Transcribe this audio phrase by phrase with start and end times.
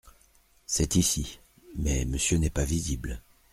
[0.65, 1.39] C’est ici…
[1.75, 3.21] mais Monsieur n’est pas visible…